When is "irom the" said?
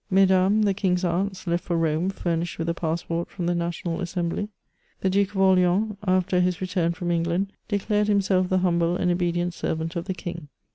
3.29-3.53